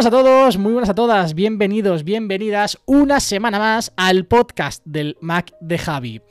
[0.00, 5.52] A todos, muy buenas a todas, bienvenidos, bienvenidas una semana más al podcast del Mac
[5.60, 6.22] de Javi.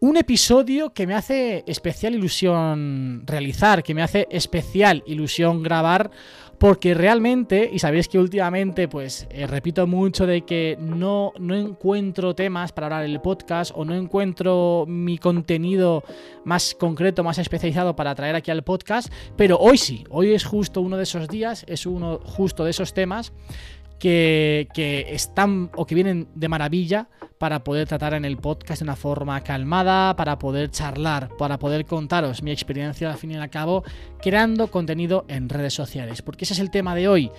[0.00, 6.10] Un episodio que me hace especial ilusión realizar, que me hace especial ilusión grabar,
[6.62, 12.36] porque realmente, y sabéis que últimamente, pues eh, repito mucho de que no, no encuentro
[12.36, 16.04] temas para hablar en el podcast o no encuentro mi contenido
[16.44, 20.82] más concreto, más especializado para traer aquí al podcast, pero hoy sí, hoy es justo
[20.82, 23.32] uno de esos días, es uno justo de esos temas
[24.02, 27.08] que, están o que vienen de maravilla
[27.38, 31.86] para poder tratar en el podcast de una forma calmada, para poder charlar, para poder
[31.86, 33.84] contaros mi experiencia al fin y al cabo
[34.20, 36.20] creando contenido en redes sociales.
[36.20, 37.30] Porque ese es el tema de hoy.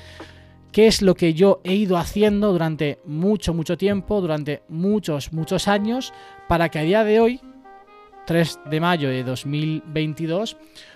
[0.71, 5.67] ¿Qué es lo que yo he ido haciendo durante mucho, mucho tiempo, durante muchos, muchos
[5.67, 6.13] años,
[6.47, 7.41] para que a día de hoy,
[8.25, 10.55] 3 de mayo de 2022,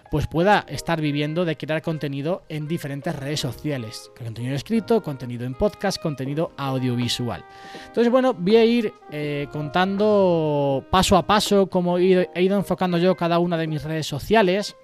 [0.10, 4.12] pues pueda estar viviendo de crear contenido en diferentes redes sociales.
[4.18, 7.44] Contenido escrito, contenido en podcast, contenido audiovisual.
[7.88, 12.98] Entonces, bueno, voy a ir eh, contando paso a paso cómo he ido, ido enfocando
[12.98, 14.76] yo cada una de mis redes sociales,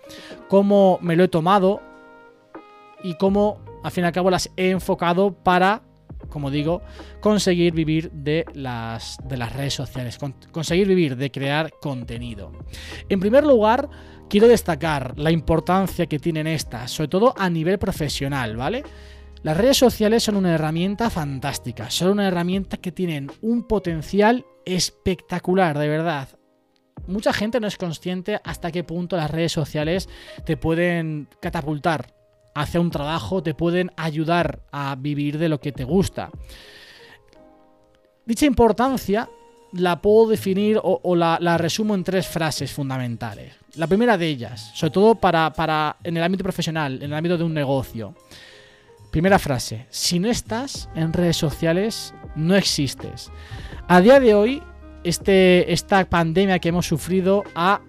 [0.49, 1.81] cómo me lo he tomado
[3.03, 5.83] y cómo al fin y al cabo las he enfocado para
[6.29, 6.81] como digo,
[7.19, 12.51] conseguir vivir de las, de las redes sociales, con- conseguir vivir de crear contenido.
[13.07, 13.87] En primer lugar,
[14.33, 18.83] quiero destacar la importancia que tienen estas, sobre todo a nivel profesional, ¿vale?
[19.43, 25.77] Las redes sociales son una herramienta fantástica, son una herramienta que tienen un potencial espectacular,
[25.77, 26.29] de verdad.
[27.05, 30.09] Mucha gente no es consciente hasta qué punto las redes sociales
[30.43, 32.15] te pueden catapultar
[32.55, 36.31] hacia un trabajo, te pueden ayudar a vivir de lo que te gusta.
[38.25, 39.29] Dicha importancia
[39.73, 43.53] la puedo definir o, la, la resumo en tres frases fundamentales.
[43.75, 47.37] La primera de ellas, sobre todo para, para en el ámbito profesional, en el ámbito
[47.37, 48.15] de un negocio.
[49.11, 53.31] Primera frase, si no estás en redes sociales, no existes.
[53.87, 54.61] A día de hoy,
[55.03, 57.81] este, esta pandemia que hemos sufrido ha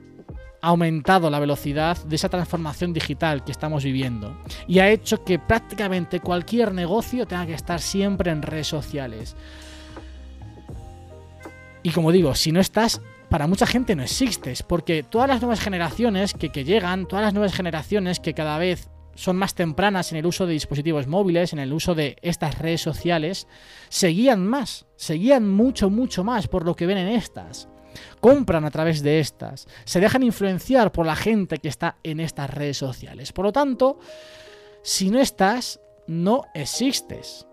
[0.61, 4.35] aumentado la velocidad de esa transformación digital que estamos viviendo
[4.67, 9.37] y ha hecho que prácticamente cualquier negocio tenga que estar siempre en redes sociales.
[11.85, 15.61] Y como digo, si no estás, para mucha gente no existes, porque todas las nuevas
[15.61, 20.27] generaciones que, llegan, todas las nuevas generaciones que cada vez son más tempranas en el
[20.27, 23.47] uso de dispositivos móviles, en el uso de estas redes sociales,
[23.91, 27.69] seguían más, seguían mucho, mucho más por lo que ven en estas
[28.19, 32.51] compran a través de estas, se dejan influenciar por la gente que está en estas
[32.51, 33.33] redes sociales.
[33.33, 34.01] Por lo tanto,
[34.83, 37.47] si no estás, no existes.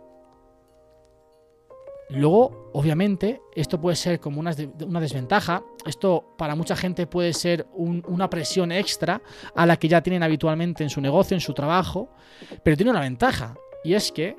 [2.12, 5.64] Luego, obviamente, esto puede ser como una, des- una desventaja.
[5.86, 9.22] Esto para mucha gente puede ser un- una presión extra
[9.56, 12.10] a la que ya tienen habitualmente en su negocio, en su trabajo.
[12.64, 13.56] Pero tiene una ventaja.
[13.84, 14.36] Y es que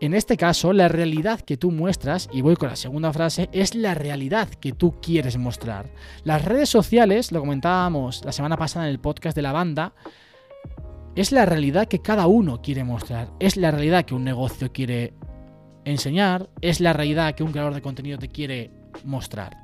[0.00, 3.74] en este caso, la realidad que tú muestras, y voy con la segunda frase, es
[3.74, 5.86] la realidad que tú quieres mostrar.
[6.24, 9.94] Las redes sociales, lo comentábamos la semana pasada en el podcast de la banda,
[11.14, 13.30] es la realidad que cada uno quiere mostrar.
[13.38, 15.14] Es la realidad que un negocio quiere
[15.84, 18.70] enseñar, es la realidad que un creador de contenido te quiere
[19.04, 19.58] mostrar.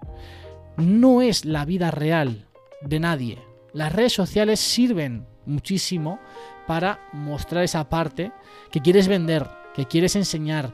[0.76, 2.46] No es la vida real
[2.82, 3.38] de nadie.
[3.72, 6.18] Las redes sociales sirven muchísimo
[6.66, 8.32] para mostrar esa parte
[8.70, 10.72] que quieres vender, que quieres enseñar,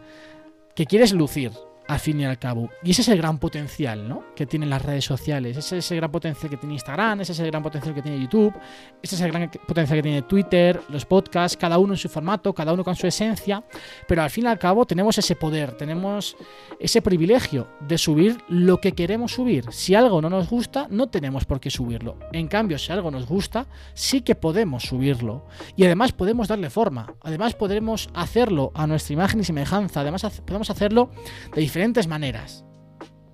[0.74, 1.52] que quieres lucir,
[1.88, 2.70] al fin y al cabo.
[2.82, 4.24] Y ese es el gran potencial, ¿no?
[4.34, 5.56] Que tienen las redes sociales.
[5.56, 8.20] Ese es el gran potencial que tiene Instagram, ese es el gran potencial que tiene
[8.20, 8.54] YouTube,
[9.02, 12.54] ese es el gran potencial que tiene Twitter, los podcasts, cada uno en su formato,
[12.54, 13.62] cada uno con su esencia.
[14.08, 16.36] Pero al fin y al cabo tenemos ese poder, tenemos
[16.80, 19.66] ese privilegio de subir lo que queremos subir.
[19.70, 22.18] Si algo no nos gusta, no tenemos por qué subirlo.
[22.32, 25.46] En cambio, si algo nos gusta, sí que podemos subirlo.
[25.76, 27.14] Y además podemos darle forma.
[27.22, 30.00] Además podremos hacerlo a nuestra imagen y semejanza.
[30.00, 31.10] Además podemos hacerlo
[31.54, 31.75] de diferentes
[32.08, 32.64] maneras.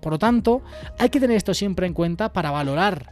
[0.00, 0.62] Por lo tanto,
[0.98, 3.06] hay que tener esto siempre en cuenta para valorar,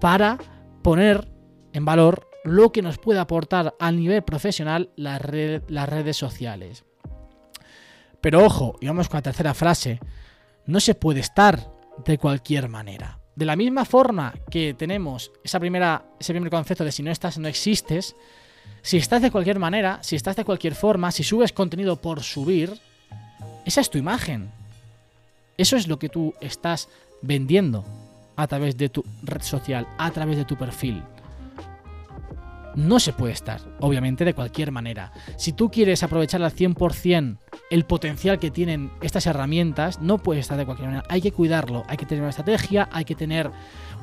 [0.00, 0.38] para
[0.82, 1.28] poner
[1.72, 6.84] en valor lo que nos puede aportar a nivel profesional las, red- las redes sociales.
[8.20, 9.98] Pero ojo, y vamos con la tercera frase,
[10.66, 11.70] no se puede estar
[12.04, 13.18] de cualquier manera.
[13.34, 17.38] De la misma forma que tenemos esa primera, ese primer concepto de si no estás,
[17.38, 18.14] no existes,
[18.82, 22.78] si estás de cualquier manera, si estás de cualquier forma, si subes contenido por subir,
[23.64, 24.50] esa es tu imagen.
[25.60, 26.88] Eso es lo que tú estás
[27.20, 27.84] vendiendo
[28.34, 31.02] a través de tu red social, a través de tu perfil.
[32.76, 35.12] No se puede estar, obviamente, de cualquier manera.
[35.36, 37.36] Si tú quieres aprovechar al 100%
[37.68, 41.04] el potencial que tienen estas herramientas, no puedes estar de cualquier manera.
[41.10, 43.50] Hay que cuidarlo, hay que tener una estrategia, hay que tener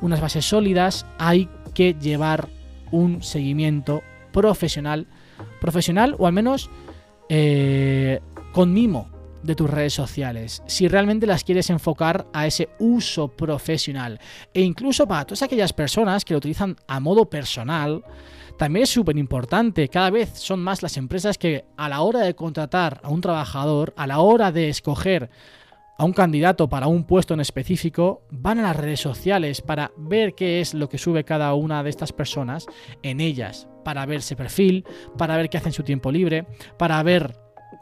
[0.00, 2.48] unas bases sólidas, hay que llevar
[2.92, 5.08] un seguimiento profesional,
[5.60, 6.70] profesional o al menos
[7.28, 8.20] eh,
[8.52, 14.20] con mimo de tus redes sociales, si realmente las quieres enfocar a ese uso profesional.
[14.52, 18.02] E incluso para todas aquellas personas que lo utilizan a modo personal,
[18.56, 19.88] también es súper importante.
[19.88, 23.94] Cada vez son más las empresas que a la hora de contratar a un trabajador,
[23.96, 25.30] a la hora de escoger
[25.96, 30.34] a un candidato para un puesto en específico, van a las redes sociales para ver
[30.34, 32.66] qué es lo que sube cada una de estas personas
[33.02, 34.84] en ellas, para ver ese perfil,
[35.16, 36.46] para ver qué hacen en su tiempo libre,
[36.78, 37.36] para ver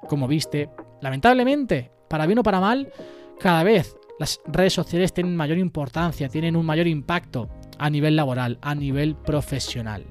[0.08, 0.70] cómo viste.
[1.06, 2.92] Lamentablemente, para bien o para mal,
[3.38, 7.48] cada vez las redes sociales tienen mayor importancia, tienen un mayor impacto
[7.78, 10.04] a nivel laboral, a nivel profesional.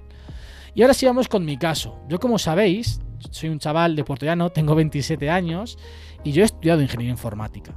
[0.73, 1.99] Y ahora sí vamos con mi caso.
[2.07, 5.77] Yo como sabéis, soy un chaval de Puerto Llano, tengo 27 años
[6.23, 7.75] y yo he estudiado ingeniería informática.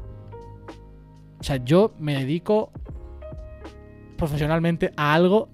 [1.41, 2.71] O sea, yo me dedico
[4.17, 5.49] profesionalmente a algo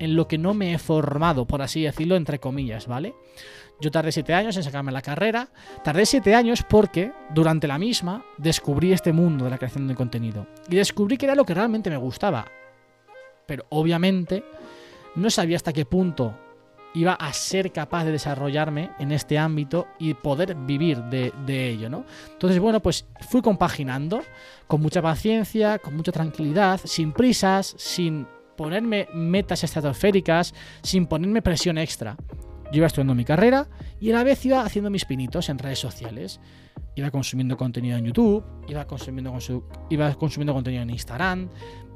[0.00, 3.14] en lo que no me he formado, por así decirlo, entre comillas, ¿vale?
[3.80, 5.48] Yo tardé 7 años en sacarme la carrera.
[5.84, 10.46] Tardé 7 años porque durante la misma descubrí este mundo de la creación de contenido.
[10.68, 12.46] Y descubrí que era lo que realmente me gustaba.
[13.46, 14.44] Pero obviamente
[15.14, 16.34] no sabía hasta qué punto
[16.94, 21.90] iba a ser capaz de desarrollarme en este ámbito y poder vivir de, de, ello,
[21.90, 22.06] ¿no?
[22.32, 24.22] Entonces, bueno, pues fui compaginando
[24.66, 28.26] con mucha paciencia, con mucha tranquilidad, sin prisas, sin
[28.56, 32.16] ponerme metas estratosféricas, sin ponerme presión extra.
[32.72, 33.68] Yo iba estudiando mi carrera
[34.00, 36.40] y a la vez iba haciendo mis pinitos en redes sociales.
[36.94, 41.50] Iba consumiendo contenido en YouTube, iba consumiendo, consu iba consumiendo contenido en Instagram,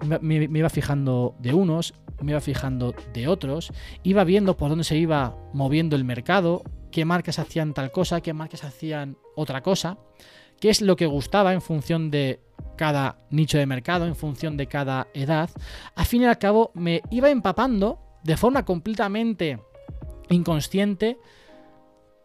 [0.05, 3.73] me, me, iba fijando de unos, me iba fijando de otros,
[4.03, 8.35] iba viendo por dónde se iba moviendo el mercado, qué marcas hacían tal cosa, qué
[8.35, 9.99] marcas hacían otra cosa,
[10.61, 12.41] qué es lo que gustaba en función de
[12.77, 15.51] cada nicho de mercado, en función de cada edad.
[15.95, 19.59] Al fin y al cabo me iba empapando de forma completamente
[20.35, 21.19] inconsciente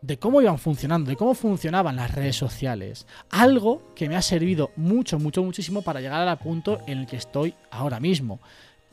[0.02, 3.08] de cómo iban funcionando, de cómo funcionaban las redes sociales.
[3.30, 7.16] Algo que me ha servido mucho, mucho, muchísimo para llegar al punto en el que
[7.16, 8.40] estoy ahora mismo,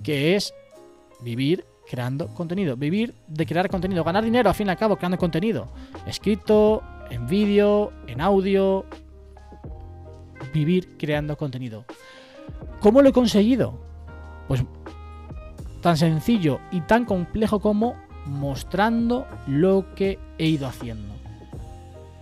[0.03, 0.55] que es
[1.21, 5.19] vivir creando contenido, vivir de crear contenido, ganar dinero al fin y al cabo creando
[5.19, 5.69] contenido,
[6.07, 8.87] escrito, en vídeo, en audio,
[10.55, 11.85] vivir creando contenido.
[12.81, 13.79] ¿Cómo lo he conseguido?
[14.49, 14.65] Pues
[15.83, 17.97] tan sencillo y tan complejo como
[18.27, 21.15] mostrando lo que he ido haciendo.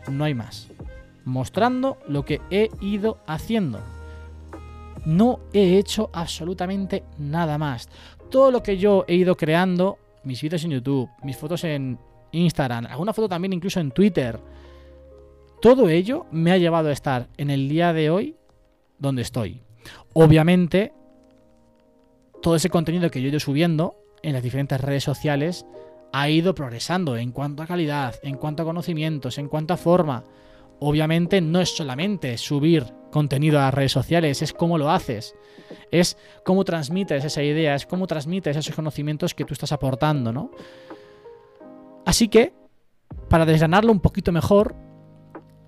[0.08, 0.69] No hay más.
[1.25, 3.81] Mostrando lo que he ido haciendo.
[5.05, 7.88] No he hecho absolutamente nada más.
[8.31, 11.99] Todo lo que yo he ido creando, mis vídeos en YouTube, mis fotos en
[12.32, 14.38] Instagram, alguna foto también incluso en Twitter,
[15.61, 18.37] todo ello me ha llevado a estar en el día de hoy
[18.99, 19.62] donde estoy.
[20.12, 20.92] Obviamente,
[22.40, 25.66] todo ese contenido que yo he ido subiendo en las diferentes redes sociales
[26.12, 30.25] ha ido progresando en cuanto a calidad, en cuanto a conocimientos, en cuanto a forma.
[30.81, 35.35] Obviamente no es solamente subir contenido a las redes sociales, es cómo lo haces,
[35.90, 40.50] es cómo transmites esa idea, es cómo transmites esos conocimientos que tú estás aportando, ¿no?
[42.07, 42.55] Así que,
[43.29, 44.75] para desgranarlo un poquito mejor,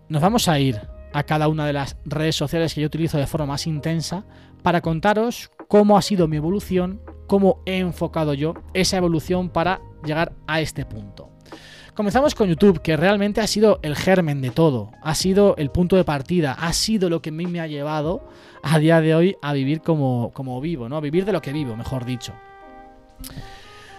[0.09, 0.81] nos vamos a ir
[1.13, 4.25] a cada una de las redes sociales que yo utilizo de forma más intensa
[4.63, 10.33] para contaros cómo ha sido mi evolución, cómo he enfocado yo esa evolución para llegar
[10.47, 11.31] a este punto.
[11.95, 15.97] Comenzamos con YouTube, que realmente ha sido el germen de todo, ha sido el punto
[15.97, 18.27] de partida, ha sido lo que a mí me ha llevado
[18.63, 20.97] a día de hoy a vivir como, como vivo, ¿no?
[20.97, 22.33] A vivir de lo que vivo, mejor dicho.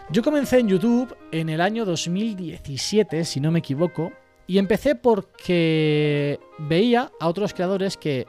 [0.09, 4.11] Yo comencé en YouTube en el año 2017, si no me equivoco,
[4.47, 8.25] y empecé porque veía a otros creadores que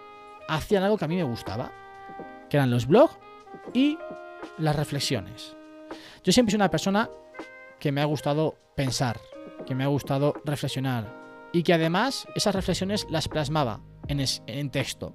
[0.47, 1.73] hacían algo que a mí me gustaba,
[2.51, 3.17] que eran los blogs
[3.73, 3.97] y
[4.59, 5.57] las reflexiones.
[6.23, 7.09] Yo siempre soy una persona
[7.85, 9.21] que me ha gustado pensar,
[9.67, 11.15] que me ha gustado reflexionar
[11.53, 15.15] y que además esas reflexiones las plasmaba en, en texto.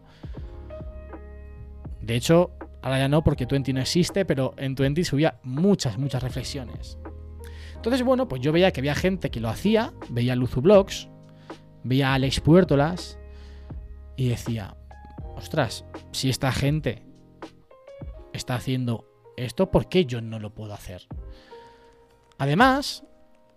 [1.99, 2.51] De hecho,
[2.83, 6.99] ahora ya no porque Twenty no existe, pero en Twenty subía muchas, muchas reflexiones.
[7.73, 10.61] Entonces, bueno, pues yo veía que había gente que lo hacía, veía Luzu
[11.83, 13.17] veía a Alex Puertolas,
[14.15, 14.77] Y decía,
[15.35, 17.03] ostras, si esta gente
[18.31, 21.07] está haciendo esto, ¿por qué yo no lo puedo hacer?
[22.39, 23.03] Además,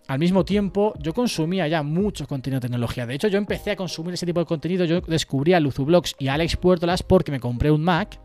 [0.09, 3.07] al mismo tiempo, yo consumía ya mucho contenido de tecnología.
[3.07, 4.85] De hecho, yo empecé a consumir ese tipo de contenido.
[4.85, 8.19] Yo descubrí a Luzublogs y a Alex Puertolas porque me compré un Mac.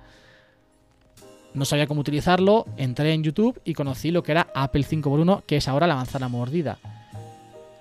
[1.54, 2.66] No sabía cómo utilizarlo.
[2.76, 6.28] Entré en YouTube y conocí lo que era Apple 5x1, que es ahora la manzana
[6.28, 6.80] mordida.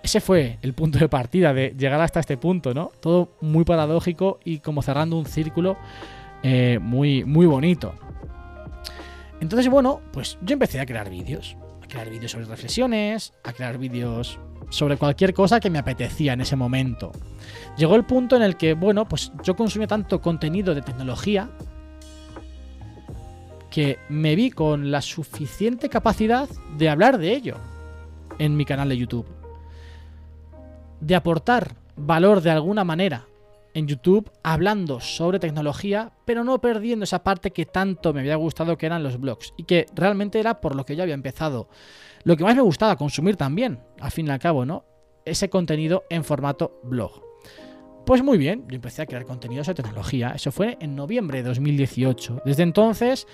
[0.03, 2.93] Ese fue el punto de partida de llegar hasta este punto, ¿no?
[3.01, 5.79] Todo muy paradójico y como cerrando un círculo
[6.43, 7.95] eh, muy, muy bonito.
[9.41, 11.57] Entonces, bueno, pues yo empecé a crear vídeos.
[11.89, 14.39] Crear vídeos sobre reflexiones, a crear vídeos
[14.71, 17.13] sobre cualquier cosa que me apetecía en ese momento.
[17.77, 21.49] Llegó el punto en el que, bueno, pues yo consumía tanto contenido de tecnología
[23.71, 27.57] que me vi con la suficiente capacidad de hablar de ello
[28.39, 29.27] en mi canal de YouTube.
[31.01, 33.27] De aportar valor de alguna manera
[33.77, 38.79] en YouTube hablando sobre tecnología, pero no perdiendo esa parte que tanto me había gustado
[38.79, 41.69] que eran los blogs y que realmente era por lo que yo había empezado.
[42.25, 44.87] Lo que más me gustaba consumir también, al fin y al cabo, ¿no?
[45.27, 47.23] Ese contenido en formato blog.
[48.07, 50.31] Pues muy bien, yo empecé a crear contenido sobre tecnología.
[50.31, 52.43] Eso fue en noviembre de 2018.
[52.47, 53.27] Desde entonces,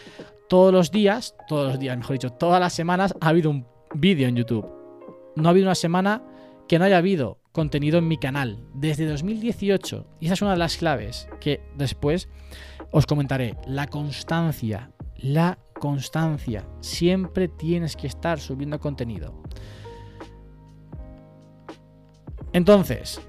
[0.49, 4.27] todos los días, todos los días, mejor dicho, todas las semanas ha habido un vídeo
[4.27, 4.67] en YouTube.
[5.37, 6.25] No ha habido una semana
[6.67, 10.07] que no haya habido contenido en mi canal desde 2018.
[10.21, 12.29] Y esa es una de las claves que después
[12.91, 13.57] os comentaré.
[13.67, 14.91] La constancia.
[15.17, 16.67] La constancia.
[16.81, 19.43] Siempre tienes que estar subiendo contenido.
[22.53, 23.21] Entonces,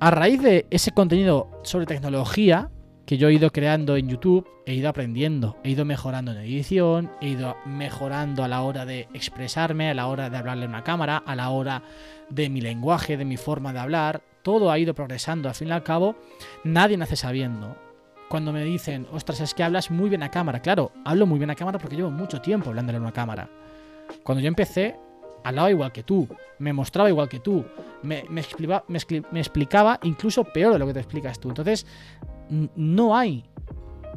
[0.00, 2.70] a raíz de ese contenido sobre tecnología
[3.06, 7.10] que yo he ido creando en YouTube, he ido aprendiendo, he ido mejorando en edición,
[7.20, 10.82] he ido mejorando a la hora de expresarme, a la hora de hablarle a una
[10.82, 11.82] cámara, a la hora
[12.28, 15.48] de mi lenguaje, de mi forma de hablar, todo ha ido progresando.
[15.48, 16.16] Al fin y al cabo,
[16.64, 17.76] nadie nace sabiendo.
[18.28, 20.60] Cuando me dicen, ostras, es que hablas muy bien a cámara.
[20.60, 23.48] Claro, hablo muy bien a cámara porque llevo mucho tiempo hablándole a una cámara.
[24.24, 24.96] Cuando yo empecé,
[25.48, 27.64] hablaba igual que tú, me mostraba igual que tú,
[28.02, 28.42] me, me
[28.88, 31.48] me expli- me explicaba incluso peor de lo que te explicas tú.
[31.48, 31.86] Entonces,
[32.48, 33.44] no hay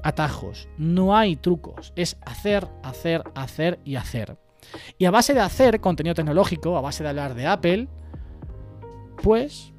[0.03, 4.38] atajos, no hay trucos, es hacer, hacer, hacer y hacer.
[4.98, 7.88] Y a base de hacer contenido tecnológico, a base de hablar de Apple,
[9.21, 9.74] pues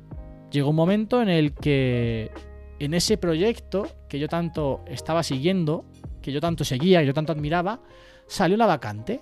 [0.51, 2.31] llegó un momento en el que
[2.79, 5.85] en ese proyecto que yo tanto estaba siguiendo,
[6.23, 7.81] que yo tanto seguía, que yo tanto admiraba,
[8.27, 9.21] salió la vacante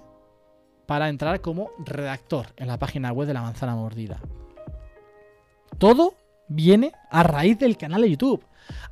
[0.89, 4.23] para entrar como redactor en la página web de la manzana mordida.
[5.77, 6.15] Todo
[6.49, 8.43] viene a raíz del canal de YouTube,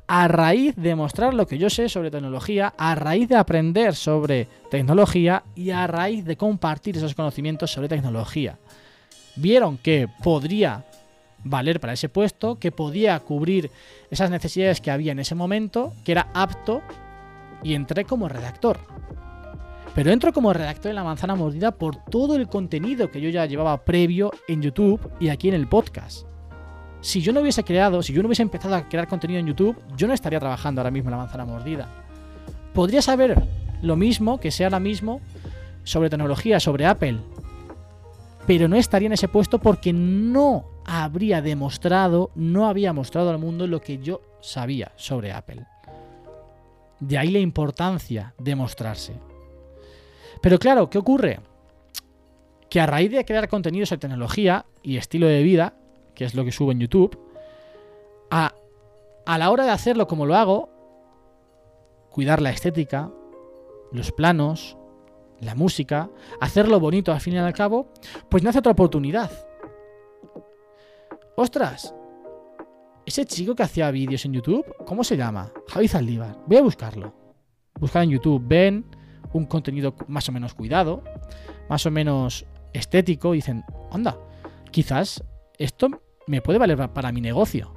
[0.05, 4.47] a raíz de mostrar lo que yo sé sobre tecnología, a raíz de aprender sobre
[4.69, 8.59] tecnología y a raíz de compartir esos conocimientos sobre tecnología.
[9.35, 10.85] Vieron que podría
[11.43, 13.71] valer para ese puesto, que podía cubrir
[14.11, 16.83] esas necesidades que había en ese momento, que era apto
[17.63, 18.77] y entré como redactor.
[19.97, 23.47] Pero entro como redactor en la manzana mordida por todo el contenido que yo ya
[23.47, 26.27] llevaba previo en YouTube y aquí en el podcast.
[27.01, 29.75] Si yo no hubiese creado, si yo no hubiese empezado a crear contenido en YouTube,
[29.95, 31.87] yo no estaría trabajando ahora mismo en la manzana mordida.
[32.75, 33.41] Podría saber
[33.81, 35.19] lo mismo que sé ahora mismo
[35.83, 37.17] sobre tecnología, sobre Apple,
[38.45, 43.65] pero no estaría en ese puesto porque no habría demostrado, no había mostrado al mundo
[43.65, 45.65] lo que yo sabía sobre Apple.
[46.99, 49.13] De ahí la importancia de mostrarse.
[50.41, 51.39] Pero claro, ¿qué ocurre?
[52.69, 55.73] Que a raíz de crear contenido sobre tecnología y estilo de vida,
[56.15, 57.17] que es lo que subo en YouTube,
[58.29, 58.53] a,
[59.25, 60.69] a la hora de hacerlo como lo hago,
[62.09, 63.09] cuidar la estética,
[63.91, 64.77] los planos,
[65.39, 66.09] la música,
[66.41, 67.87] hacerlo bonito al fin y al cabo,
[68.29, 69.31] pues nace otra oportunidad.
[71.35, 71.93] Ostras,
[73.05, 75.51] ese chico que hacía vídeos en YouTube, ¿cómo se llama?
[75.67, 76.35] Javi Zaldívar.
[76.45, 77.13] Voy a buscarlo.
[77.79, 78.85] Buscar en YouTube, ven
[79.33, 81.03] un contenido más o menos cuidado,
[81.69, 84.17] más o menos estético, y dicen, anda,
[84.71, 85.23] quizás
[85.57, 85.89] esto
[86.27, 87.73] me puede valer pa- para mi negocio.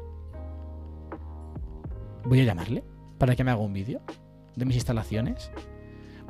[2.24, 2.84] Voy a llamarle
[3.18, 4.00] para que me haga un vídeo
[4.56, 5.50] de mis instalaciones.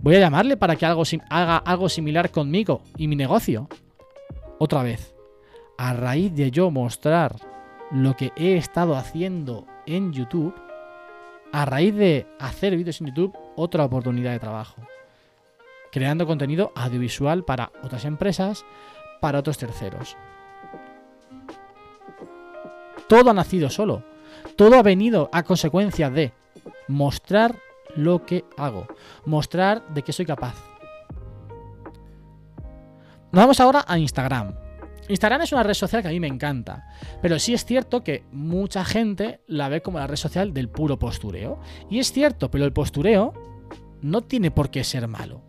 [0.02, 3.68] Voy a llamarle para que haga algo similar conmigo y mi negocio.
[4.58, 5.14] Otra vez,
[5.78, 7.36] a raíz de yo mostrar
[7.90, 10.54] lo que he estado haciendo en YouTube,
[11.52, 14.80] a raíz de hacer vídeos en YouTube, otra oportunidad de trabajo.
[15.92, 18.64] Creando contenido audiovisual para otras empresas,
[19.20, 20.16] para otros terceros.
[23.08, 24.04] Todo ha nacido solo.
[24.56, 26.32] Todo ha venido a consecuencia de
[26.88, 27.56] mostrar
[27.96, 28.86] lo que hago.
[29.24, 30.54] Mostrar de qué soy capaz.
[33.32, 34.54] Nos vamos ahora a Instagram.
[35.08, 36.86] Instagram es una red social que a mí me encanta,
[37.20, 40.98] pero sí es cierto que mucha gente la ve como la red social del puro
[40.98, 41.58] postureo.
[41.88, 43.32] Y es cierto, pero el postureo
[44.02, 45.42] no tiene por qué ser malo,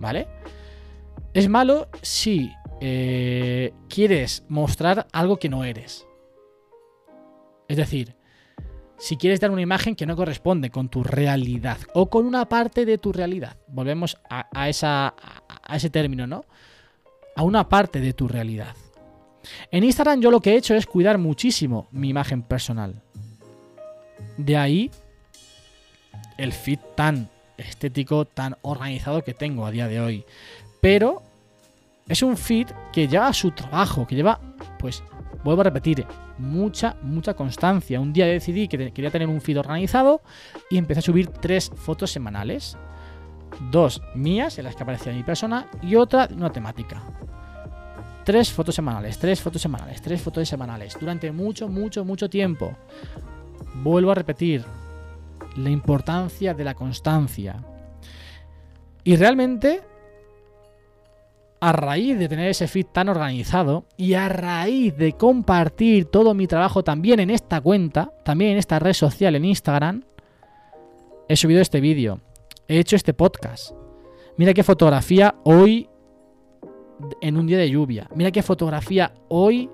[0.00, 0.26] ¿vale?
[1.34, 6.06] Es malo si eh, quieres mostrar algo que no eres.
[7.68, 8.14] Es decir,
[8.98, 12.84] si quieres dar una imagen que no corresponde con tu realidad o con una parte
[12.84, 13.56] de tu realidad.
[13.68, 15.14] Volvemos a, esa,
[15.72, 16.44] ese término, ¿no?
[17.36, 18.74] A una parte de tu realidad.
[19.70, 23.02] En Instagram yo lo que he hecho es cuidar muchísimo mi imagen personal.
[24.36, 24.90] De ahí
[26.36, 30.24] el feed tan estético, tan organizado que tengo a día de hoy.
[30.80, 31.22] Pero
[32.08, 34.40] es un feed que lleva su trabajo, que lleva,
[34.78, 35.02] pues,
[35.44, 36.06] vuelvo a repetir,
[36.38, 38.00] mucha, mucha constancia.
[38.00, 40.22] Un día decidí que quería tener un feed organizado
[40.70, 42.76] y empecé a subir tres fotos semanales.
[43.70, 47.02] Dos mías, en las que aparecía mi persona, y otra de una temática.
[48.24, 50.96] Tres fotos semanales, tres fotos semanales, tres fotos semanales.
[51.00, 52.76] Durante mucho, mucho, mucho tiempo.
[53.82, 54.64] Vuelvo a repetir,
[55.56, 57.64] la importancia de la constancia.
[59.04, 59.80] Y realmente,
[61.60, 66.46] a raíz de tener ese feed tan organizado y a raíz de compartir todo mi
[66.46, 70.04] trabajo también en esta cuenta, también en esta red social en Instagram,
[71.28, 72.20] he subido este vídeo,
[72.68, 73.72] he hecho este podcast.
[74.36, 75.88] Mira qué fotografía hoy
[77.20, 78.08] en un día de lluvia.
[78.14, 79.68] Mira qué fotografía hoy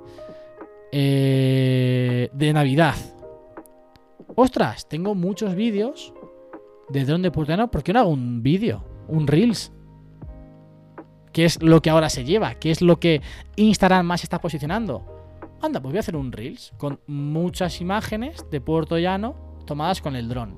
[0.93, 2.95] eh, de Navidad.
[4.37, 6.13] Ostras, tengo muchos vídeos
[6.89, 7.71] de dron de Purtano.
[7.71, 8.85] ¿Por qué no hago un vídeo?
[9.09, 9.73] Un Reels.
[11.33, 12.55] ¿Qué es lo que ahora se lleva?
[12.55, 13.23] ¿Qué es lo que
[13.57, 15.05] Instagram más está posicionando?
[15.63, 19.37] Anda, pues voy a hacer un Reels con muchas imágenes de Puerto Llano
[19.67, 20.57] tomadas con el dron.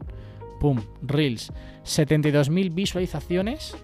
[0.59, 1.53] Pum, Reels.
[1.85, 3.77] 72.000 visualizaciones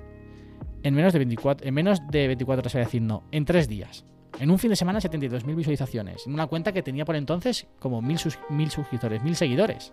[0.82, 3.68] en menos de 24, en menos de 24 horas, voy a decir no, en 3
[3.68, 4.04] días.
[4.38, 6.26] En un fin de semana 72.000 visualizaciones.
[6.26, 9.92] En una cuenta que tenía por entonces como 1.000 sus- 1.000 suscriptores, 1.000 seguidores.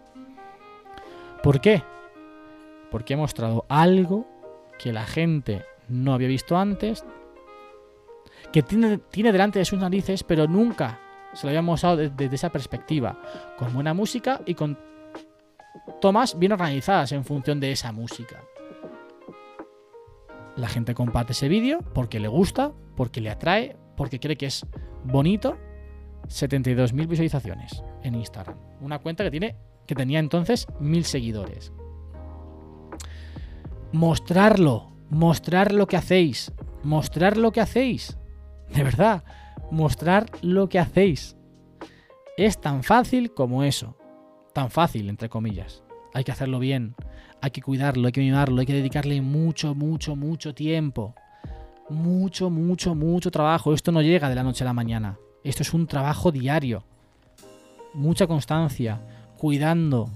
[1.43, 1.84] ¿Por qué?
[2.91, 4.25] Porque he mostrado algo
[4.80, 7.06] que la gente no había visto antes,
[8.52, 10.99] que tiene, tiene delante de sus narices, pero nunca
[11.34, 13.21] se lo había mostrado de- desde esa perspectiva,
[13.58, 14.78] con buena música y con
[16.02, 18.41] tomas bien organizadas en función de esa música.
[20.56, 24.66] La gente comparte ese vídeo porque le gusta, porque le atrae, porque cree que es
[25.04, 25.58] bonito.
[26.30, 28.58] 72.000 visualizaciones en Instagram.
[28.80, 31.74] Una cuenta que tiene que tenía entonces 1.000 seguidores.
[33.92, 38.18] Mostrarlo, mostrar lo que hacéis, mostrar lo que hacéis.
[38.74, 39.26] De verdad,
[39.70, 41.36] mostrar lo que hacéis.
[42.38, 43.98] Es tan fácil como eso.
[44.54, 45.84] Tan fácil, entre comillas.
[46.14, 46.96] Hay que hacerlo bien,
[47.42, 51.16] hay que cuidarlo, hay que mimarlo, hay que dedicarle mucho, mucho, mucho tiempo.
[51.89, 53.73] Mucho, mucho, mucho trabajo.
[53.73, 55.17] Esto no llega de la noche a la mañana.
[55.43, 56.84] Esto es un trabajo diario.
[57.93, 59.02] Mucha constancia,
[59.38, 60.10] cuidando,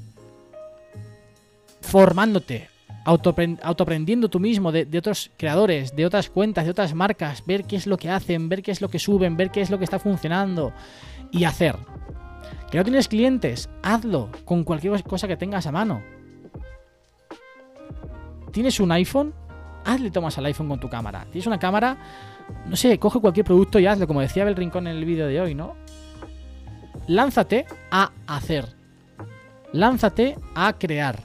[1.82, 2.70] formándote,
[3.06, 7.64] autoapren- autoaprendiendo tú mismo de, de otros creadores, de otras cuentas, de otras marcas, ver
[7.64, 9.80] qué es lo que hacen, ver qué es lo que suben, ver qué es lo
[9.80, 10.72] que está funcionando
[11.32, 11.76] y hacer.
[12.70, 16.04] Que no tienes clientes, hazlo con cualquier cosa que tengas a mano.
[18.52, 19.34] ¿Tienes un iPhone?
[19.86, 21.26] Hazle tomas al iPhone con tu cámara.
[21.32, 21.98] ¿Tienes una cámara?
[22.66, 25.42] No sé, coge cualquier producto y hazlo, como decía Bel Rincón en el vídeo de
[25.42, 25.76] hoy, ¿no?
[27.08, 28.76] Lánzate a hacer.
[29.72, 31.20] Lánzate a crear.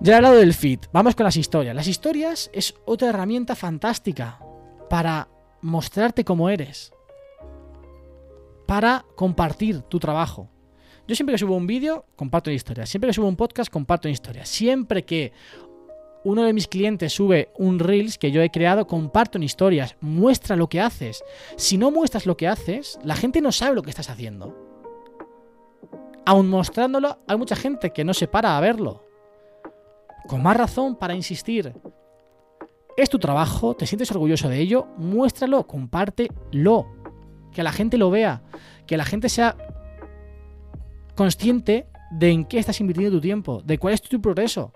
[0.00, 0.80] Ya he hablado del feed.
[0.92, 1.74] Vamos con las historias.
[1.74, 4.38] Las historias es otra herramienta fantástica
[4.88, 5.28] para
[5.60, 6.92] mostrarte cómo eres.
[8.66, 10.48] Para compartir tu trabajo.
[11.08, 12.84] Yo siempre que subo un vídeo, comparto una historia.
[12.84, 14.44] Siempre que subo un podcast, comparto una historia.
[14.44, 15.32] Siempre que
[16.22, 19.96] uno de mis clientes sube un Reels que yo he creado, comparto en historias.
[20.02, 21.24] Muestra lo que haces.
[21.56, 24.54] Si no muestras lo que haces, la gente no sabe lo que estás haciendo.
[26.26, 29.02] Aun mostrándolo, hay mucha gente que no se para a verlo.
[30.26, 31.72] Con más razón para insistir.
[32.98, 36.86] Es tu trabajo, te sientes orgulloso de ello, muéstralo, compártelo.
[37.50, 38.42] Que la gente lo vea,
[38.86, 39.56] que la gente sea
[41.18, 44.72] consciente de en qué estás invirtiendo tu tiempo, de cuál es tu progreso.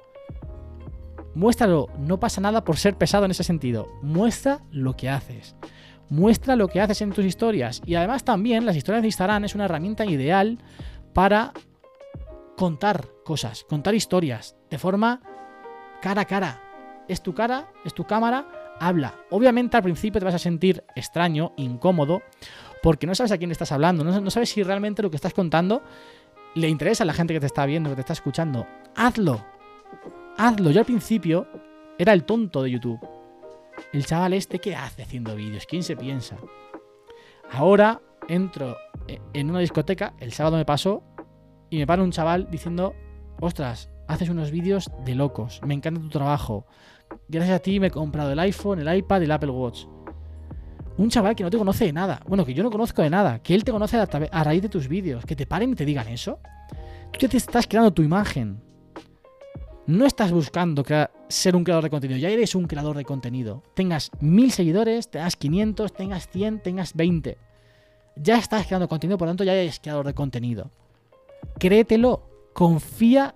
[1.37, 3.87] Muéstralo, no pasa nada por ser pesado en ese sentido.
[4.03, 5.55] Muestra lo que haces.
[6.09, 7.81] Muestra lo que haces en tus historias.
[7.87, 10.59] Y además también las historias de Instagram es una herramienta ideal
[11.13, 11.53] para
[12.57, 15.21] contar cosas, contar historias de forma
[16.01, 16.61] cara a cara.
[17.07, 18.49] Es tu cara, es tu cámara,
[18.81, 19.15] habla.
[19.31, 22.21] Obviamente al principio te vas a sentir extraño, incómodo,
[22.83, 25.83] porque no sabes a quién estás hablando, no, sabes si realmente lo que estás contando
[26.55, 28.67] le interesa a la gente que te está viendo, que te está escuchando.
[28.97, 29.45] Hazlo.
[30.37, 30.71] Hazlo.
[30.71, 31.47] Yo al principio
[31.99, 33.01] era el tonto de YouTube.
[33.93, 35.67] el chaval este, ¿qué hace haciendo vídeos?
[35.67, 36.37] ¿Quién se piensa?
[37.51, 38.77] Ahora entro
[39.09, 41.03] e- en una discoteca, el sábado me pasó,
[41.71, 42.95] y me para un chaval diciendo,
[43.41, 46.67] ostras, haces unos vídeos de locos, me encanta tu trabajo.
[47.29, 49.85] Gracias a ti me he comprado el iPhone, el iPad y el Apple Watch.
[50.99, 53.39] Un chaval que no te conoce de nada, bueno, que yo no conozco de nada,
[53.41, 56.09] que él te conoce a, raíz de tus vídeos, que te paren y te digan
[56.09, 56.39] eso.
[57.13, 58.61] Tú ya te estás creando tu imagen.
[59.87, 60.85] No estás buscando
[61.29, 63.63] ser un creador de contenido, ya eres un creador de contenido.
[63.75, 67.39] Tengas mil seguidores, tengas 500, tengas 100, tengas 20.
[68.17, 70.71] Ya estás creando contenido, por lo tanto ya eres creador de contenido.
[71.59, 73.35] Créetelo, confía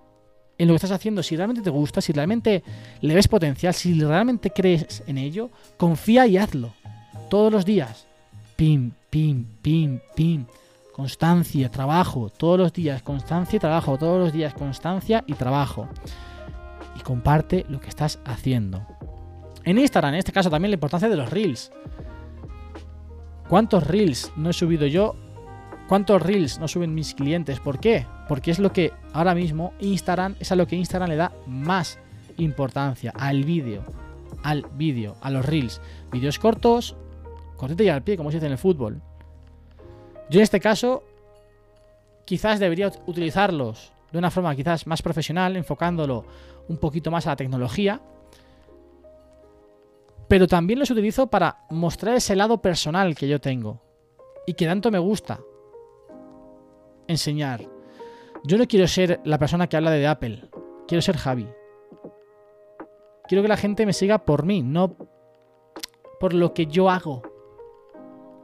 [0.57, 1.23] en lo que estás haciendo.
[1.23, 2.63] Si realmente te gusta, si realmente
[3.01, 6.73] le ves potencial, si realmente crees en ello, confía y hazlo.
[7.29, 8.07] Todos los días.
[8.55, 10.45] Pim, pim, pim, pim.
[10.93, 13.03] Constancia, trabajo, todos los días.
[13.03, 14.53] Constancia y trabajo, todos los días.
[14.53, 15.87] Constancia y trabajo.
[16.95, 18.85] Y comparte lo que estás haciendo.
[19.63, 21.71] En Instagram, en este caso, también la importancia de los reels.
[23.49, 25.15] ¿Cuántos reels no he subido yo?
[25.87, 27.59] ¿Cuántos reels no suben mis clientes?
[27.59, 28.05] ¿Por qué?
[28.27, 31.99] Porque es lo que ahora mismo Instagram, es a lo que Instagram le da más
[32.37, 33.83] importancia, al vídeo.
[34.43, 35.81] Al vídeo, a los reels.
[36.11, 36.95] Vídeos cortos,
[37.57, 39.01] cortito y al pie, como se dice en el fútbol.
[40.29, 41.03] Yo en este caso,
[42.25, 46.23] quizás debería ut- utilizarlos de una forma quizás más profesional, enfocándolo
[46.69, 47.99] un poquito más a la tecnología.
[50.27, 53.81] Pero también los utilizo para mostrar ese lado personal que yo tengo.
[54.45, 55.39] Y que tanto me gusta
[57.07, 57.61] enseñar.
[58.43, 60.49] Yo no quiero ser la persona que habla de Apple.
[60.87, 61.47] Quiero ser Javi.
[63.27, 64.95] Quiero que la gente me siga por mí, no
[66.19, 67.21] por lo que yo hago.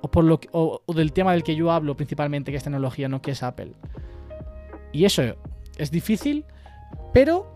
[0.06, 3.08] O, por lo que- o- del tema del que yo hablo principalmente, que es tecnología,
[3.08, 3.72] no que es Apple.
[4.92, 5.24] Y eso
[5.78, 6.44] es difícil,
[7.14, 7.48] pero,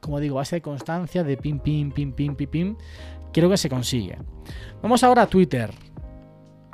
[0.00, 2.76] como digo, base de constancia, de pim, pim, pim, pim, pim, pim,
[3.32, 4.16] creo que se consigue.
[4.80, 5.72] Vamos ahora a Twitter.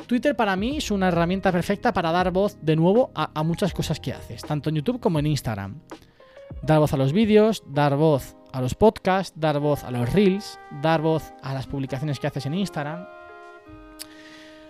[0.07, 3.98] Twitter para mí es una herramienta perfecta para dar voz de nuevo a muchas cosas
[3.98, 5.81] que haces, tanto en YouTube como en Instagram.
[6.62, 10.61] Dar voz a los vídeos, dar voz a los podcasts, dar voz a los reels,
[10.83, 13.07] dar voz a las publicaciones que haces en Instagram.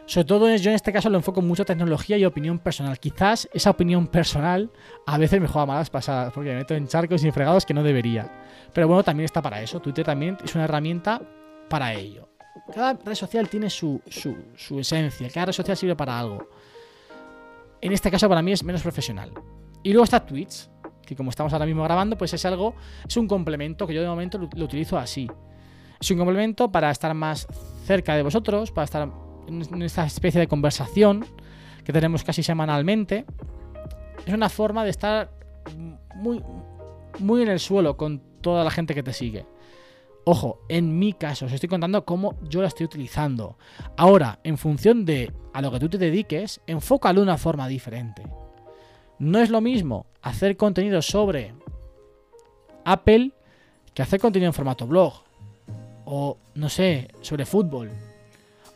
[0.06, 2.98] Sobre todo yo en este caso lo enfoco mucho a tecnología y opinión personal.
[2.98, 4.70] Quizás esa opinión personal
[5.06, 7.82] a veces me juega malas pasadas porque me meto en charcos y fregados que no
[7.82, 8.30] debería.
[8.74, 9.80] Pero bueno, también está para eso.
[9.80, 11.22] Twitter también es una herramienta
[11.68, 12.28] para ello.
[12.74, 16.48] Cada red social tiene su, su, su esencia, cada red social sirve para algo.
[17.80, 19.32] En este caso para mí es menos profesional.
[19.82, 20.68] Y luego está Twitch,
[21.06, 22.74] que como estamos ahora mismo grabando, pues es algo,
[23.06, 25.30] es un complemento que yo de momento lo utilizo así.
[26.00, 27.46] Es un complemento para estar más
[27.84, 29.08] cerca de vosotros, para estar
[29.46, 31.24] en esta especie de conversación
[31.84, 33.24] que tenemos casi semanalmente.
[34.26, 35.30] Es una forma de estar
[36.14, 36.42] muy,
[37.18, 39.46] muy en el suelo con toda la gente que te sigue.
[40.24, 43.58] Ojo, en mi caso, os estoy contando cómo yo la estoy utilizando.
[43.96, 48.22] Ahora, en función de a lo que tú te dediques, enfócalo de una forma diferente.
[49.18, 51.54] No es lo mismo hacer contenido sobre
[52.84, 53.32] Apple
[53.94, 55.12] que hacer contenido en formato blog.
[56.04, 57.90] O, no sé, sobre fútbol.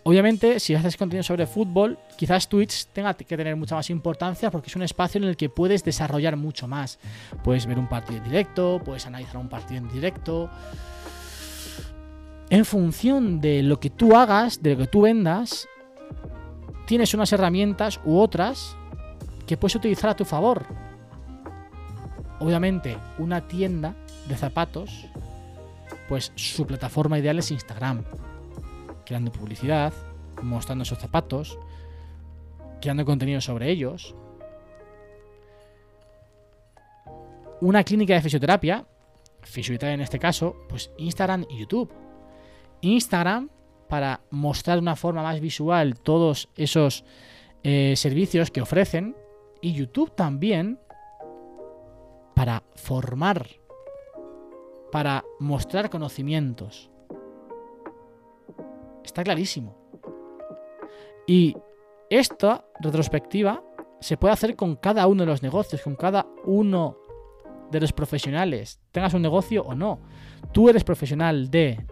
[0.08, 4.68] Obviamente, si haces contenido sobre fútbol, quizás Twitch tenga que tener mucha más importancia porque
[4.68, 7.00] es un espacio en el que puedes desarrollar mucho más.
[7.42, 10.48] Puedes ver un partido en directo, puedes analizar un partido en directo.
[12.50, 15.66] En función de lo que tú hagas, de lo que tú vendas,
[16.86, 18.76] tienes unas herramientas u otras
[19.44, 20.66] que puedes utilizar a tu favor.
[22.38, 23.96] Obviamente, una tienda
[24.28, 25.06] de zapatos,
[26.08, 28.04] pues su plataforma ideal es Instagram.
[29.06, 29.92] Creando publicidad,
[30.42, 31.58] mostrando esos zapatos,
[32.80, 34.14] creando contenido sobre ellos.
[37.60, 38.84] Una clínica de fisioterapia,
[39.42, 41.90] fisioterapia en este caso, pues Instagram y YouTube.
[42.82, 43.48] Instagram
[43.88, 47.04] para mostrar de una forma más visual todos esos
[47.62, 49.16] eh, servicios que ofrecen
[49.60, 50.78] y YouTube también
[52.34, 53.46] para formar,
[54.92, 56.90] para mostrar conocimientos.
[59.06, 59.76] Está clarísimo.
[61.28, 61.56] Y
[62.10, 63.62] esta retrospectiva
[64.00, 66.98] se puede hacer con cada uno de los negocios, con cada uno
[67.70, 70.00] de los profesionales, tengas un negocio o no.
[70.52, 71.86] Tú eres profesional de,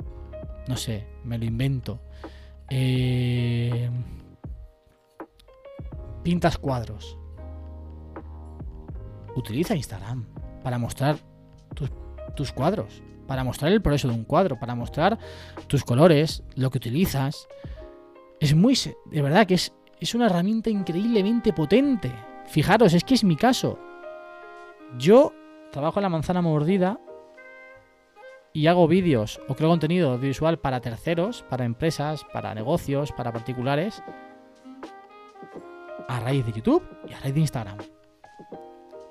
[0.69, 2.01] no sé, me lo invento.
[2.69, 3.89] Eh,
[6.25, 7.17] pintas cuadros.
[9.37, 10.27] Utiliza Instagram
[10.65, 11.17] para mostrar
[11.75, 11.91] tus,
[12.35, 15.19] tus cuadros, para mostrar el progreso de un cuadro, para mostrar
[15.67, 17.49] tus colores, lo que utilizas.
[18.41, 22.13] Es muy, de verdad que es, es una herramienta increíblemente potente.
[22.47, 23.79] Fijaros, es que es mi caso.
[24.99, 25.33] Yo
[25.73, 27.01] trabajo en la manzana mordida
[28.53, 34.03] y hago vídeos o creo contenido audiovisual para terceros, para empresas, para negocios, para particulares,
[36.09, 37.79] a raíz de YouTube y a raíz de Instagram.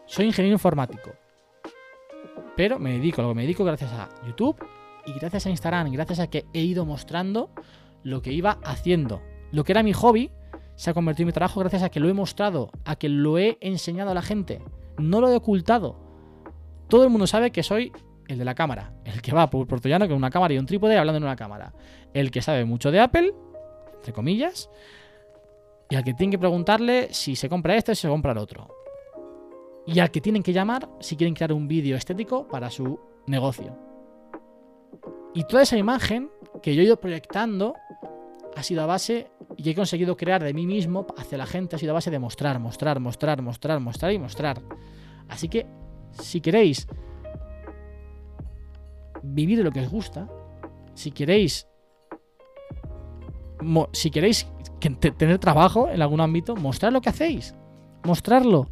[0.06, 1.12] Soy ingeniero informático,
[2.56, 4.58] pero me dedico a lo que me dedico gracias a YouTube
[5.06, 7.50] y gracias a Instagram, gracias a que he ido mostrando
[8.04, 9.22] lo que iba haciendo.
[9.52, 10.32] Lo que era mi hobby
[10.76, 13.38] se ha convertido en mi trabajo gracias a que lo he mostrado, a que lo
[13.38, 14.62] he enseñado a la gente.
[14.98, 15.98] No lo he ocultado.
[16.88, 17.92] Todo el mundo sabe que soy
[18.28, 20.66] el de la cámara, el que va por Puerto Llano con una cámara y un
[20.66, 21.74] trípode hablando en una cámara.
[22.13, 23.34] El que sabe mucho de Apple,
[23.96, 24.70] entre comillas,
[25.89, 28.38] y al que tienen que preguntarle si se compra este o si se compra el
[28.38, 28.83] otro.
[29.86, 33.78] Y al que tienen que llamar si quieren crear un vídeo estético para su negocio.
[35.34, 36.30] Y toda esa imagen
[36.62, 37.74] que yo he ido proyectando
[38.56, 41.80] ha sido a base y he conseguido crear de mí mismo hacia la gente, ha
[41.80, 44.62] sido a base de mostrar, mostrar, mostrar, mostrar, mostrar y mostrar.
[45.28, 45.65] Así que,
[46.12, 46.88] si queréis
[49.24, 50.28] vivir de lo que os gusta,
[50.93, 51.67] si queréis
[53.93, 54.46] si queréis
[54.80, 57.56] que- te- tener trabajo en algún ámbito, mostrad lo que hacéis.
[58.04, 58.67] Mostrarlo.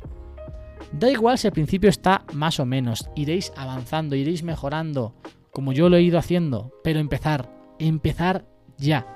[0.92, 3.10] Da igual si al principio está más o menos.
[3.16, 5.16] Iréis avanzando, iréis mejorando,
[5.52, 6.72] como yo lo he ido haciendo.
[6.84, 7.50] Pero empezar,
[7.80, 8.46] empezar
[8.78, 9.08] ya.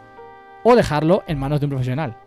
[0.63, 2.17] O dejarlo en manos de un profesional.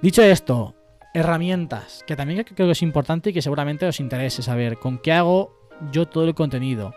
[0.00, 0.74] Dicho esto,
[1.14, 5.12] herramientas, que también creo que es importante y que seguramente os interese saber con qué
[5.12, 5.56] hago
[5.92, 6.94] yo todo el contenido.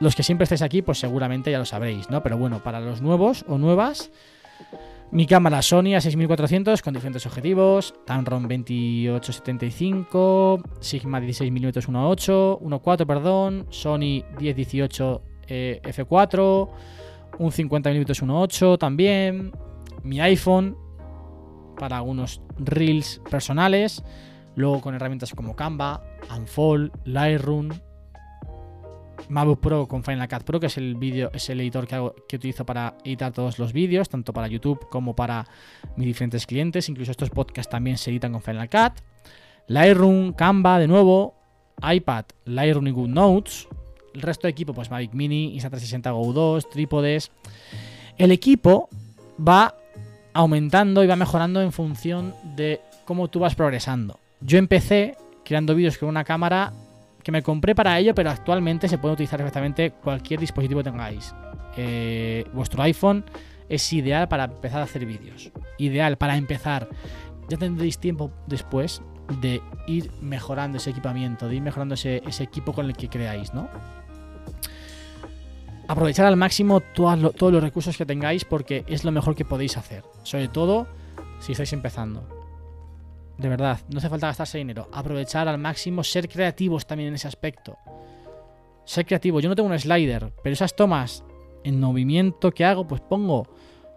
[0.00, 2.22] Los que siempre estáis aquí, pues seguramente ya lo sabréis, ¿no?
[2.22, 4.10] Pero bueno, para los nuevos o nuevas,
[5.12, 14.24] mi cámara Sony A6400 con diferentes objetivos, Tamron 2875, Sigma 16mm 1.8, 1.4, perdón, Sony
[14.40, 16.70] 1018 eh, F4,
[17.38, 19.52] un 50mm 1.8 también,
[20.02, 20.78] mi iPhone
[21.78, 24.02] para algunos reels personales,
[24.56, 26.02] luego con herramientas como Canva,
[26.34, 27.68] Unfold, Lightroom,
[29.28, 32.14] MacBook Pro con Final Cut Pro, que es el vídeo, es el editor que, hago-
[32.28, 35.46] que utilizo para editar todos los vídeos, tanto para YouTube como para
[35.96, 36.88] mis diferentes clientes.
[36.88, 39.00] Incluso estos podcasts también se editan con Final Cut.
[39.68, 41.34] Lightroom, Canva, de nuevo,
[41.82, 43.68] iPad, Lightroom y GoodNotes.
[44.14, 47.30] El resto de equipo, pues Mavic Mini, Insta360 Go 2, trípodes.
[48.18, 48.88] El equipo
[49.40, 49.74] va
[50.34, 54.18] aumentando y va mejorando en función de cómo tú vas progresando.
[54.40, 56.72] Yo empecé creando vídeos con una cámara
[57.22, 61.34] que me compré para ello, pero actualmente se puede utilizar perfectamente cualquier dispositivo que tengáis.
[61.76, 63.24] Eh, vuestro iPhone
[63.68, 65.50] es ideal para empezar a hacer vídeos.
[65.78, 66.88] Ideal para empezar.
[67.48, 69.02] Ya tendréis tiempo después
[69.40, 73.68] de ir mejorando ese equipamiento, de ir mejorando ese, equipo con el que creáis, ¿no?
[75.88, 80.04] Aprovechar al máximo todos los recursos que tengáis porque es lo mejor que podéis hacer.
[80.22, 80.86] Sobre todo
[81.40, 82.41] si estáis empezando.
[83.38, 84.88] De verdad, no hace falta gastarse dinero.
[84.92, 87.76] Aprovechar al máximo, ser creativos también en ese aspecto.
[88.84, 89.40] Ser creativo.
[89.40, 91.24] Yo no tengo un slider, pero esas tomas
[91.64, 93.46] en movimiento que hago, pues pongo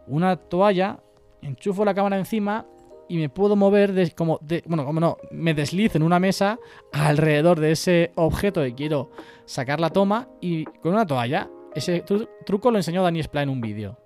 [0.08, 1.00] una toalla,
[1.42, 2.66] enchufo la cámara encima
[3.08, 6.60] y me puedo mover de, como de, bueno, como no, me deslizo en una mesa
[6.92, 9.12] alrededor de ese objeto que quiero
[9.46, 11.50] sacar la toma y con una toalla.
[11.74, 13.98] Ese tru- truco lo enseñó Dani Spla en un vídeo.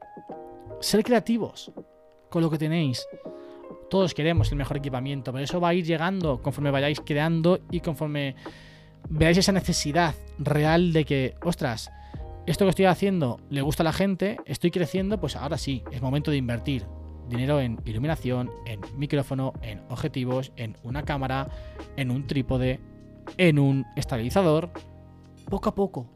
[0.79, 1.71] Ser creativos
[2.29, 3.05] con lo que tenéis.
[3.89, 7.79] Todos queremos el mejor equipamiento, pero eso va a ir llegando conforme vayáis creando y
[7.79, 8.35] conforme
[9.09, 11.91] veáis esa necesidad real de que, ostras,
[12.45, 16.01] esto que estoy haciendo le gusta a la gente, estoy creciendo, pues ahora sí, es
[16.01, 16.85] momento de invertir
[17.29, 21.47] dinero en iluminación, en micrófono, en objetivos, en una cámara,
[21.95, 22.79] en un trípode,
[23.37, 24.71] en un estabilizador,
[25.49, 26.09] poco a poco,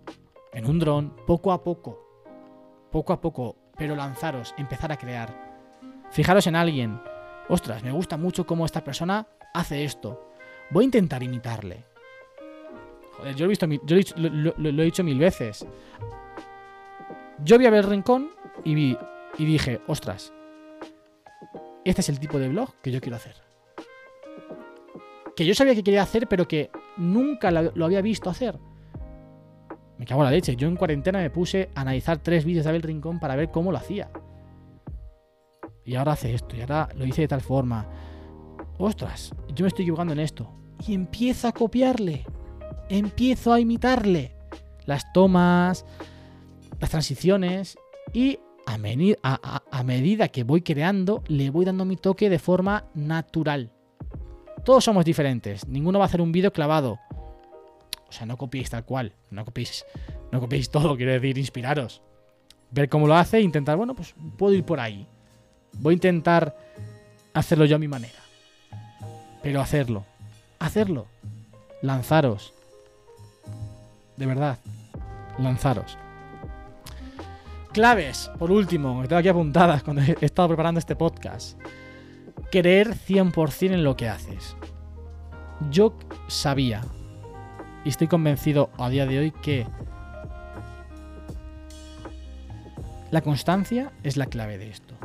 [0.54, 2.00] en un dron, poco a poco,
[2.92, 5.54] poco a poco, pero lanzaros, empezar a crear.
[6.12, 7.00] Fijaros en alguien,
[7.50, 10.30] ostras, me gusta mucho cómo esta persona hace esto.
[10.70, 11.84] Voy a intentar imitarle.
[13.18, 15.66] Joder, yo he visto, lo, he dicho- mil veces.
[17.44, 18.30] Yo vi a ver Rincón
[18.64, 18.98] y vi
[19.38, 20.34] y dije, ostras,
[21.84, 23.36] este es el tipo de blog que yo quiero hacer.
[25.36, 28.58] Que yo sabía que quería hacer, pero que nunca lo había visto hacer.
[29.98, 30.56] Me cago en la leche.
[30.56, 33.72] Yo en cuarentena me puse a analizar tres vídeos de Abel Rincón para ver cómo
[33.72, 34.10] lo hacía.
[35.86, 37.88] Y ahora hace esto, y ahora lo hice de tal forma.
[38.78, 40.50] Ostras, yo me estoy equivocando en esto.
[40.88, 42.26] Y empiezo a copiarle.
[42.90, 44.36] Empiezo a imitarle.
[44.86, 45.86] Las tomas,
[46.80, 47.78] las transiciones.
[48.14, 53.72] Y a, medida que voy creando, le voy dando mi toque de forma natural.
[54.64, 55.68] Todos somos diferentes.
[55.68, 57.00] Ninguno va a hacer un vídeo clavado.
[58.08, 59.14] O sea, no copiéis tal cual.
[59.32, 59.86] No copiéis,
[60.32, 62.02] no copiéis todo, quiero decir, inspiraros.
[62.72, 65.08] Ver cómo lo hace e intentar, bueno, pues puedo ir por ahí.
[65.74, 66.56] Voy a intentar
[67.34, 68.20] hacerlo yo a mi manera.
[69.42, 70.06] Pero hacerlo.
[70.60, 71.08] Hacerlo.
[71.82, 72.54] Lanzaros.
[74.16, 74.60] de verdad,
[75.38, 75.98] lanzaros.
[77.74, 81.60] Claves, por último, que tengo aquí apuntadas cuando he estado preparando este podcast.
[82.52, 84.56] Creer 100% en lo que haces.
[85.72, 86.82] Yo sabía
[87.84, 89.66] y estoy convencido a día de hoy que
[93.12, 94.96] la constancia es la clave de esto.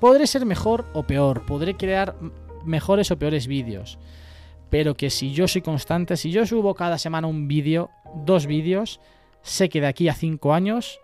[0.00, 2.16] Podré ser mejor o peor, podré crear
[2.64, 3.98] mejores o peores vídeos,
[4.70, 7.90] pero que si yo soy constante, si yo subo cada semana un vídeo,
[8.24, 8.98] dos vídeos,
[9.42, 11.00] sé que de aquí a cinco años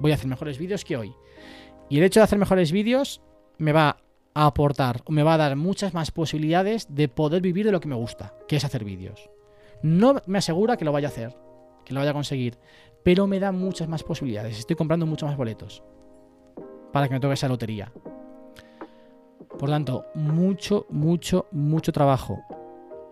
[0.00, 1.14] voy a hacer mejores vídeos que hoy.
[1.90, 3.20] Y el hecho de hacer mejores vídeos
[3.58, 3.98] me va
[4.32, 7.88] a aportar, me va a dar muchas más posibilidades de poder vivir de lo que
[7.88, 9.28] me gusta, que es hacer vídeos.
[9.82, 11.36] No me asegura que lo vaya a hacer,
[11.84, 12.56] que lo vaya a conseguir,
[13.02, 14.58] pero me da muchas más posibilidades.
[14.58, 15.82] Estoy comprando muchos más boletos
[16.92, 17.92] para que me toque esa lotería.
[19.58, 22.38] Por tanto, mucho, mucho, mucho trabajo.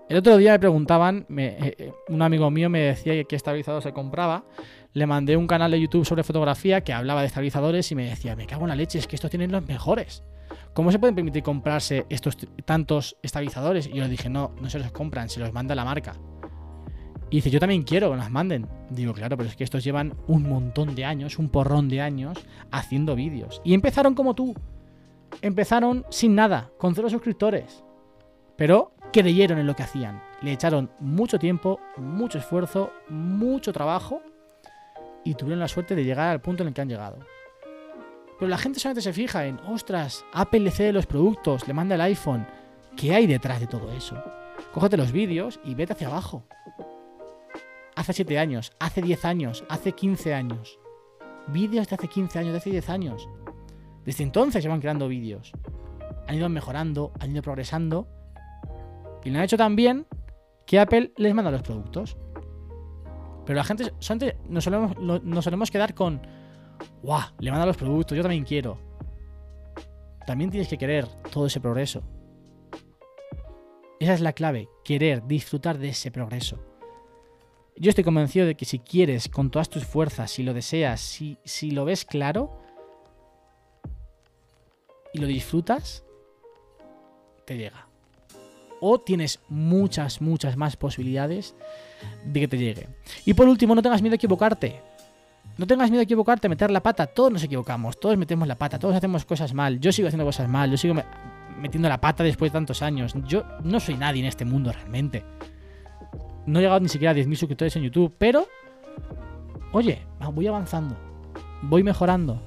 [0.08, 3.82] El otro día me preguntaban, eh, eh, un amigo mío me decía que qué estabilizador
[3.82, 4.44] se compraba.
[4.92, 8.36] Le mandé un canal de YouTube sobre fotografía que hablaba de estabilizadores y me decía,
[8.36, 10.22] me cago en la leche, es que estos tienen los mejores.
[10.72, 13.88] ¿Cómo se pueden permitir comprarse estos tantos estabilizadores?
[13.88, 16.14] Y yo le dije, no, no se los compran, se los manda la marca.
[17.30, 18.68] Y dice, yo también quiero que nos manden.
[18.90, 22.38] Digo, claro, pero es que estos llevan un montón de años, un porrón de años,
[22.70, 23.60] haciendo vídeos.
[23.64, 24.54] Y empezaron como tú.
[25.42, 27.84] Empezaron sin nada, con cero suscriptores.
[28.56, 30.22] Pero creyeron en lo que hacían.
[30.42, 34.22] Le echaron mucho tiempo, mucho esfuerzo, mucho trabajo
[35.24, 37.18] y tuvieron la suerte de llegar al punto en el que han llegado.
[38.38, 41.94] Pero la gente solamente se fija en, ostras, Apple le cede los productos, le manda
[41.94, 42.46] el iPhone.
[42.96, 44.22] ¿Qué hay detrás de todo eso?
[44.72, 46.44] Cógete los vídeos y vete hacia abajo.
[47.94, 50.78] Hace 7 años, hace 10 años, hace 15 años.
[51.48, 53.28] Vídeos de hace 15 años, de hace 10 años.
[54.06, 55.52] Desde entonces se van creando vídeos.
[56.28, 58.06] Han ido mejorando, han ido progresando.
[59.24, 60.06] Y lo han hecho tan bien
[60.64, 62.16] que Apple les manda los productos.
[63.44, 66.20] Pero la gente solamente nos solemos, nos solemos quedar con,
[67.02, 67.30] ¡guau!
[67.40, 68.78] Le manda los productos, yo también quiero.
[70.24, 72.02] También tienes que querer todo ese progreso.
[73.98, 76.60] Esa es la clave, querer, disfrutar de ese progreso.
[77.76, 81.38] Yo estoy convencido de que si quieres con todas tus fuerzas, si lo deseas, si,
[81.44, 82.65] si lo ves claro
[85.16, 86.04] y lo disfrutas,
[87.46, 87.86] te llega.
[88.80, 91.54] O tienes muchas, muchas más posibilidades
[92.24, 92.88] de que te llegue.
[93.24, 94.82] Y por último, no tengas miedo a equivocarte.
[95.56, 97.06] No tengas miedo a equivocarte, meter la pata.
[97.06, 99.80] Todos nos equivocamos, todos metemos la pata, todos hacemos cosas mal.
[99.80, 101.04] Yo sigo haciendo cosas mal, yo sigo me-
[101.58, 103.14] metiendo la pata después de tantos años.
[103.26, 105.24] Yo no soy nadie en este mundo realmente.
[106.44, 108.46] No he llegado ni siquiera a 10.000 suscriptores en YouTube, pero...
[109.72, 110.02] Oye,
[110.32, 110.94] voy avanzando.
[111.62, 112.40] Voy mejorando.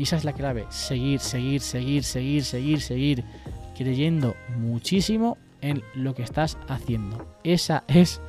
[0.00, 0.64] Y esa es la clave.
[0.70, 3.24] Seguir, seguir, seguir, seguir, seguir, seguir.
[3.76, 7.26] Creyendo muchísimo en lo que estás haciendo.
[7.44, 8.22] Esa es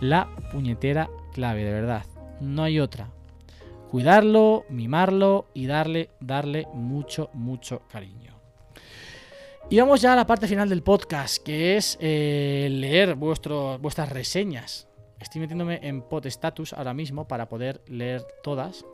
[0.00, 2.04] la puñetera clave, de verdad.
[2.40, 3.08] No hay otra.
[3.90, 8.34] Cuidarlo, mimarlo y darle, darle mucho, mucho cariño.
[9.68, 14.10] Y vamos ya a la parte final del podcast, que es eh, leer vuestro- vuestras
[14.10, 14.86] reseñas.
[15.18, 18.84] Estoy metiéndome en pod status ahora mismo para poder leer todas.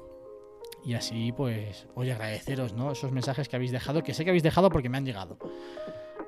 [0.84, 2.92] Y así, pues, oye, agradeceros, ¿no?
[2.92, 5.38] Esos mensajes que habéis dejado, que sé que habéis dejado porque me han llegado.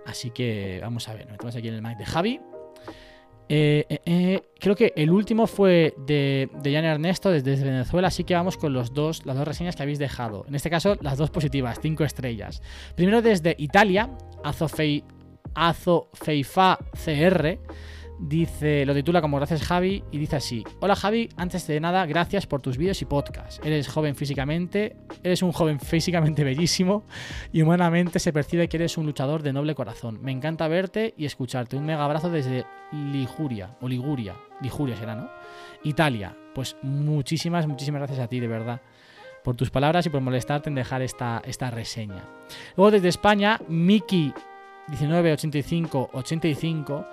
[0.06, 2.40] Así que vamos a ver, metemos aquí en el mic de Javi.
[3.48, 8.24] Eh, eh, eh, creo que el último fue de, de Jan Ernesto desde Venezuela, así
[8.24, 10.44] que vamos con los dos, las dos reseñas que habéis dejado.
[10.48, 12.62] En este caso, las dos positivas, cinco estrellas.
[12.94, 14.10] Primero desde Italia,
[14.42, 15.04] Azofei,
[15.54, 17.58] Azofeifa CR.
[18.18, 22.46] Dice, lo titula como Gracias Javi y dice así: Hola Javi, antes de nada, gracias
[22.46, 23.60] por tus vídeos y podcasts.
[23.64, 27.04] Eres joven físicamente, eres un joven físicamente bellísimo
[27.52, 30.20] y humanamente se percibe que eres un luchador de noble corazón.
[30.22, 31.76] Me encanta verte y escucharte.
[31.76, 35.28] Un mega abrazo desde Liguria, o Liguria, Liguria será, ¿no?
[35.82, 36.36] Italia.
[36.54, 38.80] Pues muchísimas, muchísimas gracias a ti, de verdad,
[39.42, 42.22] por tus palabras y por molestarte en dejar esta, esta reseña.
[42.76, 44.32] Luego desde España, Miki
[44.88, 47.06] 1985-85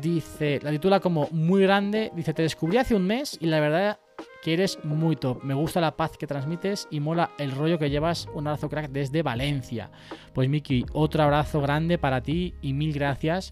[0.00, 3.98] dice, la titula como muy grande, dice, te descubrí hace un mes y la verdad
[4.42, 5.42] que eres muy top.
[5.42, 8.28] Me gusta la paz que transmites y mola el rollo que llevas.
[8.32, 9.90] Un abrazo crack desde Valencia.
[10.34, 13.50] Pues Miki, otro abrazo grande para ti y mil gracias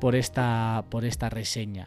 [0.00, 1.86] por esta, por esta reseña.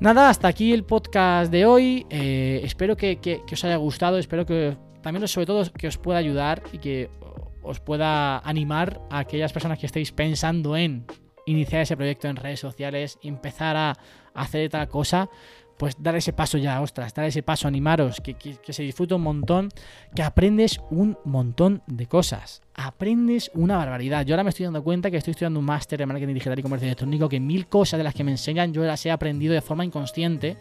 [0.00, 2.06] Nada, hasta aquí el podcast de hoy.
[2.08, 5.98] Eh, espero que, que- que os haya gustado, espero que también sobre todo que os
[5.98, 7.10] pueda ayudar y que
[7.66, 11.04] os pueda animar a aquellas personas que estéis pensando en
[11.46, 13.96] iniciar ese proyecto en redes sociales, empezar a
[14.34, 15.28] hacer tal cosa,
[15.76, 19.22] pues dar ese paso ya, ostras, dar ese paso, animaros, que, que- se disfruta un
[19.22, 19.68] montón,
[20.14, 22.62] que aprendes un montón de cosas.
[22.74, 24.24] Aprendes una barbaridad.
[24.24, 26.62] Yo ahora me estoy dando cuenta que estoy estudiando un máster en marketing digital y
[26.62, 29.60] comercio electrónico, que mil cosas de las que me enseñan yo las he aprendido de
[29.60, 30.56] forma inconsciente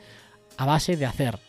[0.57, 1.39] a base de hacer.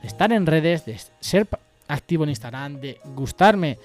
[0.00, 1.46] De estar en redes, de ser
[1.88, 3.78] activo en Instagram, de gustarme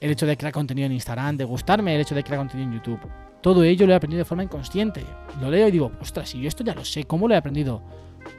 [0.00, 2.76] el hecho de crear contenido en Instagram, de gustarme el hecho de crear contenido en
[2.76, 3.00] YouTube.
[3.42, 5.04] Todo ello lo he aprendido de forma inconsciente.
[5.40, 7.82] Lo leo y digo, ostras, si yo esto ya lo sé, ¿cómo lo he aprendido?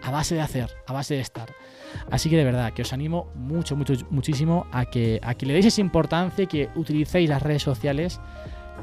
[0.03, 1.53] A base de hacer, a base de estar.
[2.11, 5.53] Así que de verdad, que os animo mucho, mucho, muchísimo a que, a que le
[5.53, 8.19] deis esa importancia y que utilicéis las redes sociales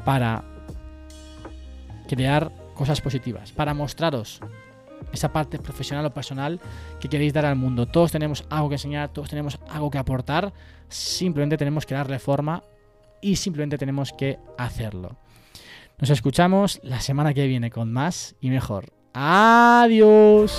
[0.03, 0.43] para
[2.07, 4.41] crear cosas positivas, para mostraros
[5.11, 6.59] esa parte profesional o personal
[6.99, 7.87] que queréis dar al mundo.
[7.87, 10.53] Todos tenemos algo que enseñar, todos tenemos algo que aportar,
[10.89, 12.63] simplemente tenemos que darle forma
[13.21, 15.17] y simplemente tenemos que hacerlo.
[15.97, 18.91] Nos escuchamos la semana que viene con más y mejor.
[19.13, 20.53] Adiós.